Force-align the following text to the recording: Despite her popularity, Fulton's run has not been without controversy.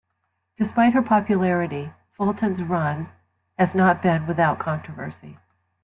Despite 0.57 0.93
her 0.95 1.03
popularity, 1.03 1.93
Fulton's 2.17 2.63
run 2.63 3.09
has 3.59 3.75
not 3.75 4.01
been 4.01 4.25
without 4.25 4.57
controversy. 4.57 5.37